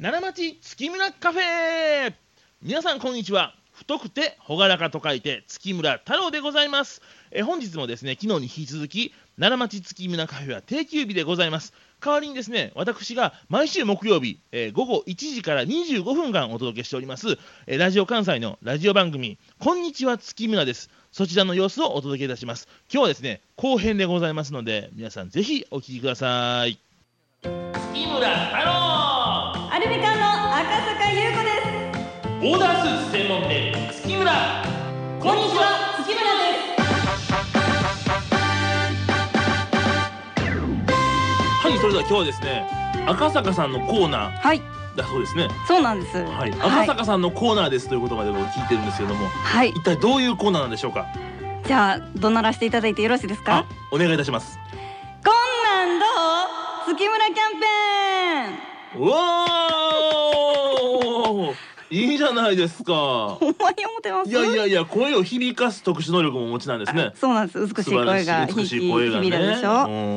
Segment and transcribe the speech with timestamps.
[0.00, 2.14] 奈良町月村カフェ。
[2.62, 3.54] 皆さんこんにちは。
[3.74, 7.02] 太くて朗らかと書いて月村太郎でございます。
[7.30, 11.74] え本日もですね昨日に引き続き奈良町月村カフェは定休日でございます。
[12.02, 17.36] 代わりにですね私が毎週木曜日、えー午後1時から25分間お届けしております、
[17.66, 20.88] えーラジオ関西のラジオ番組こんにちは月村です。
[21.12, 22.68] そちらの様子をお届けいたします。
[22.90, 26.78] 今日はですね後編でございますので皆さんぜひお聞きください。
[27.42, 28.69] 月村
[32.42, 34.32] オーダースーツ専門店月村。
[35.20, 36.24] こんにちは月村
[41.62, 42.66] はいそれでは今日はですね
[43.06, 44.58] 赤坂さんのコーナですはい。
[44.60, 45.48] ーだそうですね。
[45.68, 46.16] そうなんです。
[46.16, 46.52] はいはい。
[46.52, 49.68] 赤坂さんのコーナーですということまで僕聞いてるんですけどもはい。
[49.70, 51.06] 一体どういうコーナーなんでしょうか？
[51.66, 54.58] じゃあ怒鳴らしていただいてよろしいですあかお願いいたします。
[55.24, 56.06] こんなんど
[56.92, 59.06] う月村キャンペーン。
[59.06, 60.09] うわー
[61.92, 62.92] いいじゃないですか。
[62.92, 64.30] ほんまに思ってます？
[64.30, 67.10] いやいやいや声を響かす特殊能力もお持ちなんですね。
[67.16, 67.58] そうなんです。
[67.58, 69.28] 美しい声が美しい声がね。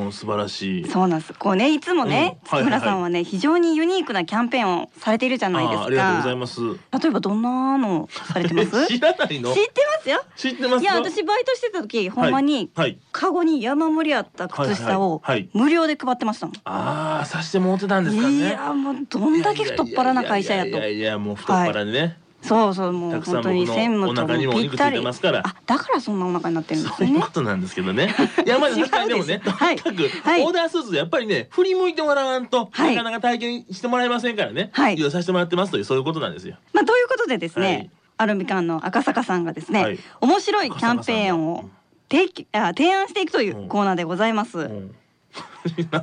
[0.04, 0.88] うん素晴らしい。
[0.88, 1.34] そうなんです。
[1.34, 5.84] こうねいつもね、月村さんはね非常にユニークなキャンペーンをされているじゃないですか。
[5.86, 6.60] ありがとうございます。
[6.62, 8.86] 例えばどんなのされてます？
[8.86, 9.50] 知 知らないの？
[9.50, 9.60] って
[9.96, 10.22] ますよ。
[10.36, 18.36] 知ってますかいや私バイトしてた時ほんまにはいカゴに山盛りあった靴下を無料で配ってましたもん、ああさしてもらってたんですかね。
[18.36, 20.70] いやもうどんだけ太っ腹な会社やと。
[20.70, 25.42] いやいやもう太っ腹でね、そうそうもう本当に僕の専務とお腹にもお肉ついてますから。
[25.46, 28.14] あだからそんなお腹になってるんですそういうことなんですけどね。
[28.44, 30.42] いやまあ 確かにでもね、とにかく、はい。
[30.42, 32.96] オーダースーツでやっぱりね振り向いてもらわんと、はい。
[32.96, 34.68] なかなか体験してもらえませんからね。
[34.72, 34.96] はい。
[34.96, 36.56] 利用させてもらってますというそういうことなんですよ。
[36.74, 37.90] まあということでですね、はい。
[38.18, 39.98] アルミカンの赤坂さんがですね、はい。
[40.20, 41.70] 面白いキャンペーンを
[42.10, 44.94] 提起あ提案していくというコーナーでございます、うん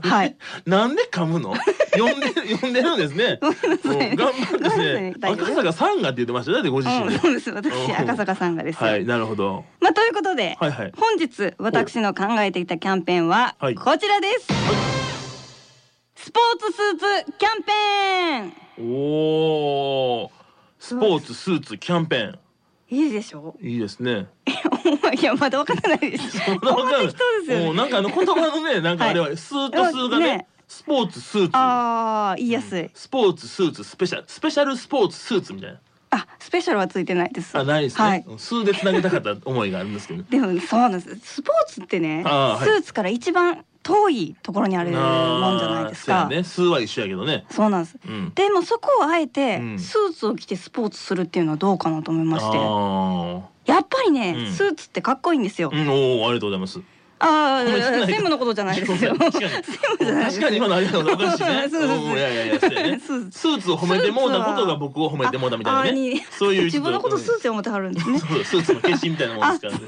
[0.02, 1.54] はいなんで噛むの？
[1.98, 3.40] 呼んで呼んでるんですね。
[3.44, 6.56] 頑張ってね赤坂さんがって言ってましたね。
[6.56, 9.64] だってご自身そうです私うん赤坂さんがですよ、はいなるほど。
[9.80, 10.92] まあということで、はいはい。
[10.98, 14.48] 本日私の考えていたキャンペーンははいこちらです、
[16.16, 20.32] スポーツスーツキャンペーンおお。
[20.80, 22.40] スポーツスーツキャンペーン
[22.92, 23.56] いいでしょ？
[23.62, 24.28] いいですね。
[25.18, 26.38] いやまだわからないです。
[26.46, 27.08] そんなわかんない。
[27.08, 27.52] です。
[27.52, 30.48] よねもうなんかあの言葉のね なんかあれはスーとスーがねね。
[30.68, 31.52] スポーツスーツ。
[31.58, 34.24] ああ言いやすい、スポーツスーツスペシャル。
[34.28, 35.80] スペシャルスポーツスーツみたいな。
[36.12, 37.58] あスペシャルはついてないです。
[37.58, 38.26] あないですね、はい。
[38.38, 40.24] スーでつなげたかった思いがあるんですけど。
[40.24, 41.20] でもそうなんです。
[41.36, 42.66] スポーツってね、はい。
[42.66, 46.28] スーツから一番遠いところにあるもんじゃないですか。
[46.28, 46.44] ね。
[46.44, 47.46] 数は一緒やけどね。
[47.50, 47.98] そうなんです。
[48.08, 48.32] うん。
[48.36, 49.80] でもそこをあえてうん。
[49.80, 54.52] スーツを着てスポーツするっていうのはどうかなと思いまして、あやっぱりね、うん。
[54.52, 55.90] スーツってかっこいいんですよ、ーうん。
[55.90, 56.80] おおありがとうございます
[57.22, 59.16] ああ専務のことじゃないですよ。
[59.16, 59.32] 確
[60.40, 60.58] かに。
[60.58, 61.70] 今のありがとうおかしいね。
[61.70, 62.12] そうそううん。
[62.14, 66.26] いやいやいやスーツを褒めてもうたことが僕を褒めてもうたみたいなね。
[66.32, 68.20] そういう自分のことスーツツで思ってはるんですね。
[68.20, 69.84] そうスーツの化身みたいなもんですか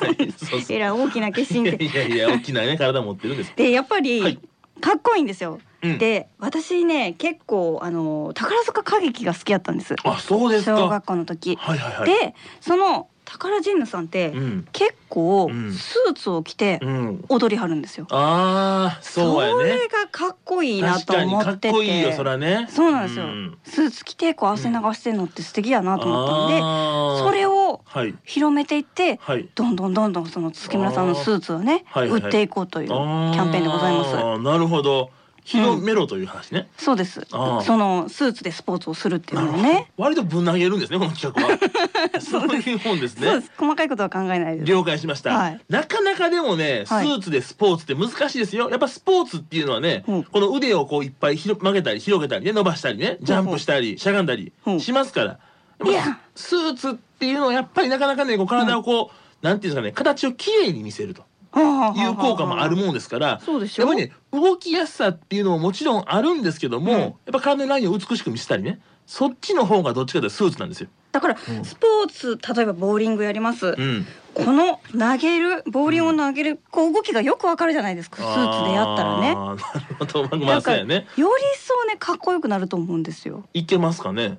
[0.00, 0.32] らね。
[0.68, 3.52] えらい大きな化身でいやいやいや大きなね体持ってるんです。
[3.56, 4.38] でやっぱり、はい。
[4.80, 5.98] かっこいいんですよ、うん。
[5.98, 9.94] で私ね結構あの宝塚歌劇が好きだったんです。
[10.04, 10.76] あそうですか。
[10.76, 12.06] 小学校の時、はいはいはい。
[12.06, 17.24] でその宝ジンヌさんって、うん結構うんスーツを着てうん。
[17.28, 19.64] 踊りはるんですよ、ああそうやね。
[19.64, 22.66] れがかっこいいなと思っってこいいよてそらね。
[22.70, 29.48] そうなんですよ、んスーツ着てこう汗流してんのって素敵やなと思ったんで、それをはい広めていってはい。
[29.54, 34.42] どんどんどんどんその月村さんのスーツをね、売っていこうというキャンペーンでございます。
[34.42, 35.10] なるほど。
[35.48, 36.68] 広めろという話ね。
[36.76, 37.22] そうです。
[37.30, 37.36] そ
[37.78, 39.90] のスーツでスポーツをするっていうのをね。
[39.96, 41.58] 割とぶん投げるんですねこの企画は。
[42.20, 43.42] そういうもんですね。
[43.56, 44.60] 細かいことは考えないで。
[44.60, 44.64] す。
[44.66, 45.60] 了解しました、はい。
[45.70, 47.06] なかなかでもねスはい。
[47.06, 48.68] ーツでスポーツって難しいですよ。
[48.68, 50.24] やっぱスポーツっていうのはね、うん。
[50.24, 54.80] この腕をこういっぱい広曲げたり広げたりね伸ばしたりねジャンプしたりしゃがんだりうん。
[54.80, 55.38] しますから、
[55.86, 56.18] いや。
[56.34, 59.10] スーツっていうのはやっぱりなかなかねこう体をこ
[59.42, 61.22] う、なんていうんですかね形をきれいに見せると
[61.58, 70.88] いう効果もあるもんですからそうでしょやっぱりね動きやすさっていうのももちろんあるんですけども、うんやっぱ体のラインを美しく見せたりねそっちの方がどっちかというとスーツなんですよ。
[71.12, 73.68] だからうんスポーツ例えばボーリングやります。
[73.68, 78.18] うんこの投げるボーリングを投げるこう動きがよくわかるじゃないですか。
[78.18, 79.34] スーツでやったらね。
[79.34, 79.58] なる
[79.98, 81.06] ほどまあそうやね。
[81.16, 83.44] より一層ねかっこよくなると思うんですよ。
[83.54, 84.38] いけますかね？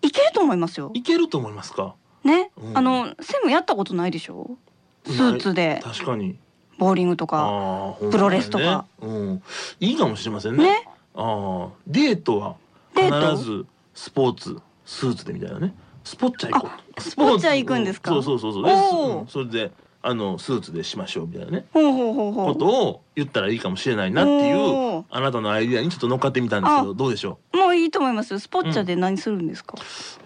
[0.00, 0.92] いけると思いますよ。
[0.94, 1.94] いけると思いますか？
[2.24, 4.56] ね、うんあの専務やったことないでしょ？
[5.04, 6.38] スーツで確かに。
[6.78, 8.10] ボーリングとかね。
[8.10, 8.86] プロレスとか。
[9.00, 9.42] うん。
[9.80, 10.64] いいかもしれませんね。
[10.64, 10.88] ね。
[11.14, 12.56] ああ、デートは
[12.94, 15.74] 必ずスポーツスーツでみたいなね。
[16.04, 16.70] スポッチャ行こう。
[16.96, 18.10] あスポッチャ行くんですか？
[18.12, 18.64] そうそうそうそう。
[18.64, 19.20] でおー。
[19.20, 21.66] うんそれであのスーツでしましょうみたいなね。
[21.74, 22.54] ほうほうほうほう。
[22.54, 28.38] ことを言ったらいいかもしれないなっていうあなたのアイディアにちょっと乗っかってみたんですけどどうでしょもういいと思いますよ。
[28.38, 29.76] スポッチャで何するんですか、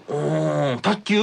[0.08, 0.78] うん。
[0.82, 1.22] 卓球？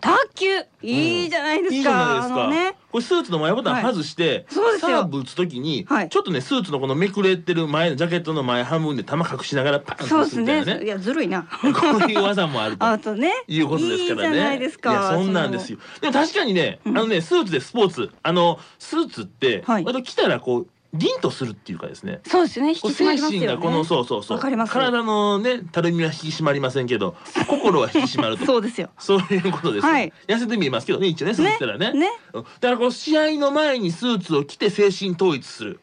[0.00, 0.46] 卓球？
[0.82, 4.88] いいじゃないですか、いいじゃないですか、ねこれスーツの前ボタン外して、そうですよ。
[4.88, 6.08] サーブ打つ時に、はい。
[6.08, 10.78] ちょっとねスーツのこのめくれてる前のジャケットの前半分で球隠しながらパンとそうです打つみたいなね。
[10.80, 10.84] ね。
[10.86, 12.86] いやずるいなこういう技もあると。
[12.86, 14.28] あとねいうことですからね。
[14.28, 14.92] いいじゃないですか。
[14.92, 15.78] やそんなんですよ。
[16.00, 19.84] でも確かにね、あのねスーツでスポーツ、あのスーツって、はい。
[19.84, 22.20] 割と着たらこう凛とするっていうかですね。
[22.26, 23.46] そうですよね引き締まりますよね。
[23.46, 24.36] 神がこのそうそうそう。
[24.38, 24.72] わかります。
[24.72, 27.14] 体のねたるみは引き締まりませんけど
[27.46, 28.46] 心は引き締まると。
[28.46, 28.88] そうですよ。
[28.98, 30.12] そういうことですよ、はい。
[30.26, 31.92] 痩せて見えますけどね一応ねそうしたらね。
[31.92, 32.08] ね。
[32.32, 32.42] うん。
[32.42, 35.80] だからこう試合の前にスーツを着て精神統一する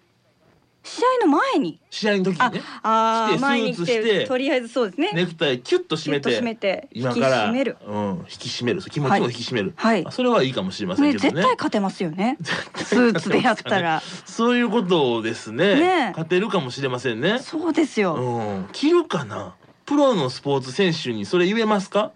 [0.85, 1.79] 試合の前に。
[1.89, 2.61] 試合の時あにね。
[2.83, 5.11] あー来て前に来スーツしててとりあえずそうですね。
[5.13, 6.29] ネクタイキュッと締めて。
[6.29, 7.77] 締めて引き今から締める。
[7.87, 8.81] うん、引き締める。
[8.81, 10.05] 気持ちも引き締める、はい。
[10.05, 11.29] あそれはいいかもしれませんねけどね。
[11.31, 12.37] 絶対勝てますよね。
[12.75, 14.03] スーツでやったら。
[14.25, 15.75] そういうことですね。
[15.79, 16.07] ね。
[16.09, 17.39] 勝てるかもしれませんね。
[17.39, 18.67] そうですよ、うん。
[18.71, 19.55] 着るかな？
[19.87, 22.11] プロのスポーツ選手にそれ言えますか？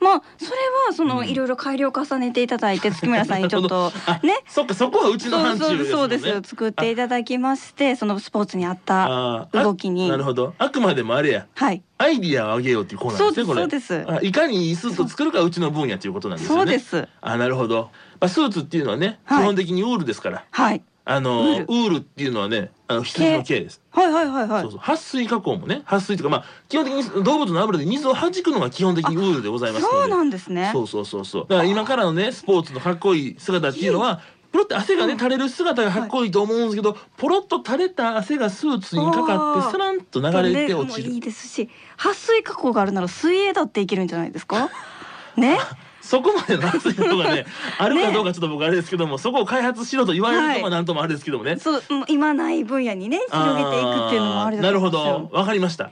[0.00, 0.52] まあそ
[0.96, 1.28] その、うん。
[1.28, 4.42] いろいろ改良を重ねていただいて月村さんにちょっと あね？
[4.48, 5.84] そっかそこはうちの範疇ね。
[5.90, 6.24] そうです。
[6.42, 10.08] 作っていただきましてそのスポーツに合った動きに。
[10.08, 10.54] なるほど。
[10.58, 11.46] あくまでもあれや。
[11.54, 11.82] はい。
[11.98, 13.60] アイディアを上げようっていうコーナーですねこれ。
[13.60, 14.06] そうです。
[14.22, 16.60] いかにスーツを作るかうちの分野ということなんですよね。
[16.62, 17.08] そうです。
[17.20, 17.90] あなるほど、
[18.20, 19.42] まあ、スーツっていうのはね、はい。
[19.42, 20.44] 基本的にウールですから。
[20.50, 21.96] はいあのウール。
[21.98, 23.60] っていうのはねあの羊の毛。
[23.60, 23.80] です。
[23.92, 24.62] はいはいはいはい。
[24.62, 24.80] そうそう。
[24.80, 29.96] 撥水加工もね撥水とかまあ基本的に動物の油で水を弾くのが基本的にウールでございますので。
[29.96, 30.70] そうなんですね。
[30.72, 31.46] そうそうそうそう。
[31.48, 34.20] だから今からのねスポーツのかっこいい姿っていうのは
[34.52, 41.10] ポロって汗がね垂れる姿がかっこいいと思うんですけど、ポロッと垂れた汗がスーツにかかってスランと流れて落ちる。
[41.10, 44.70] いいですし撥水加工があるなら水泳だっていけるんじゃないですか？
[45.36, 45.58] ね？
[46.06, 47.46] そこまでの熱いことがね
[47.78, 55.28] あるかどうかちょっと僕あれですけども、そこを開発しろと言われるとまあなんともあれですけどもね、そうもう今ない分野にね広げていくっていうのもあるーなるほど。
[55.32, 55.90] わかりました。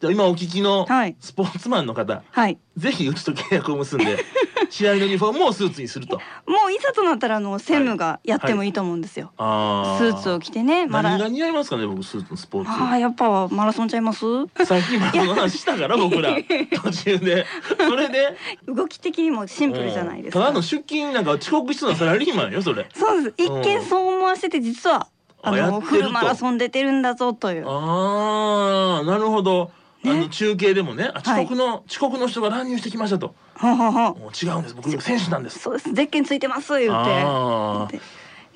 [0.00, 1.16] じゃあ今お聞きのはい。
[1.20, 2.58] スポーツマンの方、はい。
[2.76, 4.24] ぜひうちと契約を結んで
[4.70, 6.16] 試合のユニフォームをスーツにすると。
[6.46, 12.70] もういざとなったらあの専務がやってもいいと思うんですよ、あスーツを着てねまだ何が似合いますかね僕スーツのスポーツ。
[12.70, 14.24] ああやっぱマラソンちゃいます？
[14.64, 16.36] さっきマラソンの話したから 僕ら。
[16.82, 17.46] 途中で。
[17.78, 18.36] それで？
[18.66, 20.40] 動き的にもシンプルじゃないですか。
[20.40, 22.88] ただの出勤なんか遅刻しそうなサラリーマンよそれ。
[22.94, 23.34] そうです。
[23.36, 23.62] 一うん。
[23.62, 25.08] 見そう思わせて実は
[25.42, 27.68] あのフルマラソン出てるんだぞという。
[27.68, 29.70] ああなるほど、
[30.04, 33.34] あのね中継でもねあ遅刻の、遅刻の人が乱入してきましたと。
[33.56, 34.74] ほんほんほんもう違うんです。
[34.74, 35.58] 僕選手なんです。
[35.58, 35.92] そうです。
[35.92, 37.86] ゼッケンついてます言うあー。
[37.88, 37.98] て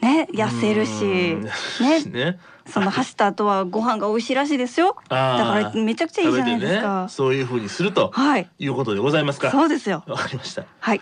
[0.00, 1.42] でね痩せるしうん。
[1.42, 1.50] ね。
[2.32, 2.38] ね。
[2.66, 4.96] その走った後はご飯が美味しいらしいですよ。
[5.08, 7.02] だからめちゃくちゃいいじゃないですか。
[7.04, 8.48] ね、そういう風にするとはい。
[8.58, 9.50] いうことでございますか？
[9.50, 10.04] そうですよ。
[10.06, 10.64] わかりました。
[10.78, 11.00] はい。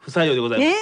[0.00, 0.76] 不採用でございまえす、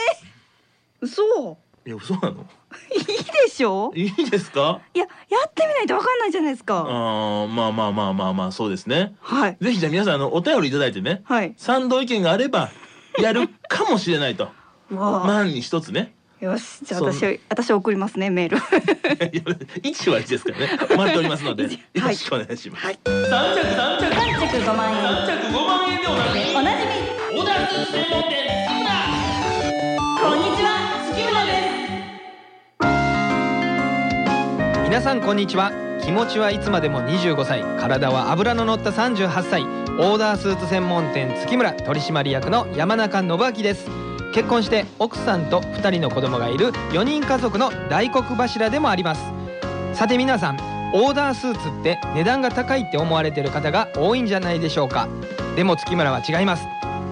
[1.02, 1.22] ー、嘘。
[1.52, 1.56] い
[1.90, 2.46] や嘘なの？
[2.96, 3.92] いいでしょ？
[3.94, 4.80] いいですか？
[4.94, 9.14] いややってみないとわかんないじゃないですあかーまあまあまあまあまあそうですね。
[9.20, 9.56] はい。
[9.60, 11.54] ぜひじゃあ皆さんあのお便りいただいてねはい。
[11.56, 12.70] 賛同意見があれば
[13.18, 14.48] やるかもしれないと。
[14.94, 16.14] わあ万に一つね。
[16.40, 18.56] よしじゃあそん私私送りますねメール。
[19.36, 19.42] いや
[19.82, 20.68] 一は一ですからね。
[20.96, 22.98] 待っておりますのでよ一ろしくお願いします、はい。
[23.04, 23.30] 三着
[23.76, 24.04] 三着。
[24.06, 25.02] 3着5万円。
[25.02, 26.56] 三着五万円でおなじみ。
[26.56, 26.86] おなじ
[27.34, 27.40] み。
[27.40, 28.40] オダス専門店
[30.22, 30.49] こんに
[34.90, 35.70] 皆さんこんにちは。
[36.02, 37.62] 気持ちはいつまでも25歳。
[37.78, 39.62] 体は脂の乗った38歳。
[39.62, 41.74] オーダースーツ専門店月村。
[41.74, 43.88] 取締役の山中信明です。
[44.34, 49.22] 結婚して奥さんと2人の子供がいる4人家族の大黒柱でもあります。
[49.94, 50.56] さて皆さん
[50.92, 55.06] オーダースーツって値段が高いって思われてる方が多いんじゃないでしょうか。
[55.54, 56.66] でも月村は違います。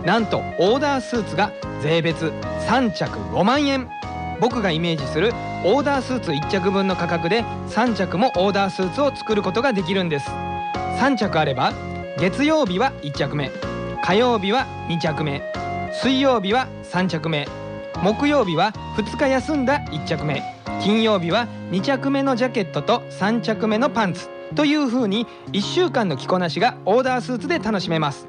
[0.04, 2.32] なんとオーダースーツが税別
[2.66, 3.88] 3着5万円。
[4.40, 5.32] 僕がイメージする
[5.64, 10.30] オーダースーツ1着分の価格で3着もオーダースーツを作ることができるんです。
[10.98, 11.72] 3着あれば
[12.18, 13.50] 月曜日は1着目
[14.02, 15.42] 火曜日は2着目
[15.92, 17.46] 水曜日は3着目
[18.02, 20.42] 木曜日は2日休んだ1着目
[20.80, 28.28] 金曜日は2着目のジャケットと3着目のパンツという風に1週間の着こなしがオーダースーツで楽しめます。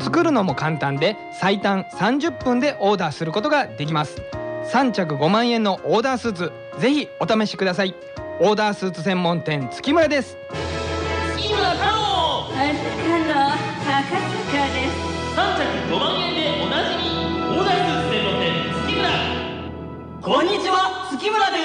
[0.00, 4.22] 作るのも簡単で最短30分でオーダーすることができます。
[4.64, 6.52] 3着5万円のオーダースーツ。
[6.78, 7.94] ぜひお試しください。
[8.40, 10.36] オーダースーツ専門店月村です。
[11.36, 11.90] 月村太郎。
[11.90, 13.50] あかの
[13.84, 14.04] 高
[14.46, 15.34] 塚です。
[15.34, 17.10] 三着五万円でおなじみ
[17.58, 18.52] オーダースーツ専門店
[18.86, 19.10] 月村。
[20.22, 21.56] こんにちは月村で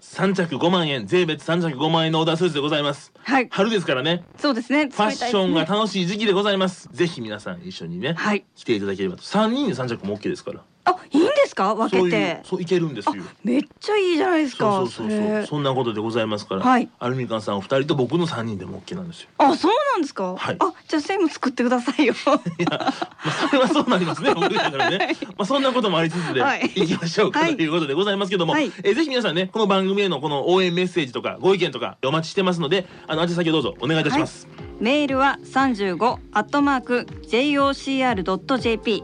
[0.00, 0.14] す。
[0.16, 3.12] 三着五万円税別三着五万円のオーダースーツでございます。
[3.22, 3.48] はい。
[3.50, 4.24] 春ですからね。
[4.36, 4.88] そうですね。
[4.88, 6.88] ファッションが楽しい時期でございます。
[6.92, 8.44] ぜひ皆さん一緒にねはい。
[8.56, 9.22] 来ていただければと。
[9.22, 11.74] 三人で三着も OK ですからあいいんですか？
[11.74, 13.14] 分そういうけてそういけるんですよ。
[13.44, 14.70] めっちゃいいじゃないですか。
[14.78, 15.28] そうそうそうそう。
[15.40, 16.88] れそんなことでございますから、はい。
[16.98, 19.28] アルミカンさんお二人と僕の三人でも OK なんですよ。
[19.38, 20.56] あそうなんですか、はい。
[20.58, 22.14] あじゃあ専務作ってくださいよ。
[22.14, 22.92] いや、まあ、
[23.30, 24.32] それはそうなりますね。
[24.34, 25.16] 僕だからね。
[25.36, 26.66] まあ、そんなこともありつつで、はい。
[26.74, 27.56] いきましょうか、はい。
[27.56, 28.66] ということでございますけども、はい。
[28.84, 34.48] えーぜひ皆さんね、この番組へのこの応援メッセージとか、ご意見とか、お待ちしてますので、あの、宛先をどうぞお願いいたします。
[34.80, 39.02] メールは三十五アットマーク jocr ドット jp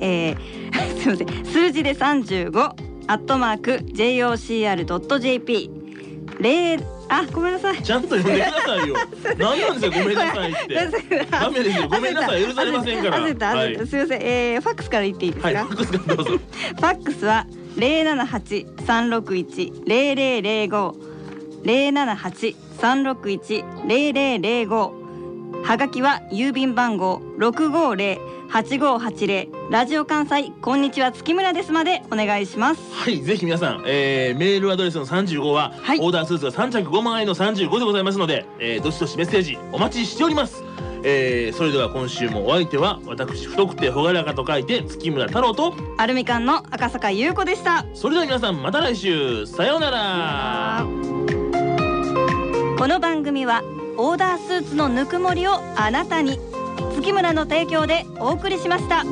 [0.00, 0.36] えー、
[1.00, 1.44] すみません。
[1.44, 2.88] 数字で三十五。
[3.10, 5.70] アットマーク jocr ドット jp
[6.40, 6.78] 零
[7.08, 7.82] あごめんなさい。
[7.82, 8.94] ちゃんと読んでくださいよ。
[9.38, 10.74] なんなんですよ、ごめんなさいって。
[11.30, 13.18] ダメですよ、ごめんなさい、許されませんから。
[13.18, 13.86] 焦はい。
[13.86, 16.30] すみません、えー、ファックスから言っていいですか、はい、ファックスからどうぞ。
[16.32, 20.96] ファックスは零七八三六一零零零五
[21.64, 24.92] 零七八三六一零零零五
[25.64, 28.18] はがきは郵便番号六五零
[28.50, 32.80] 八五八零ラジオ関西こんにちは月村ですまでお願いします。
[32.94, 40.64] はい、ぜひ皆さん、えー、メールアドレスの35は、はいオーダースーツが3着5万円の35でございますので、えー、どしどしメッセージお待ちしております。
[41.04, 47.84] えー、それでは今週もお相手は私太くて朗らかと書いて月村太郎とアルミカンの赤坂優子でした。
[47.92, 50.86] それでは皆さんまた来週さようなら
[52.78, 53.62] この番組は
[53.98, 56.38] オーダースーツのぬくもりをあなたに
[56.98, 59.04] 月村の提供でお送りしました。